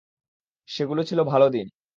সেগুলো 0.69 1.01
ছিলো 1.03 1.23
ভালো 1.25 1.47
দিন। 1.49 1.67